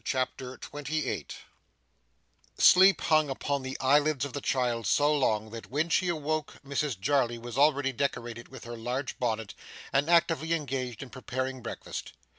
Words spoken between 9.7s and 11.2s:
and actively engaged in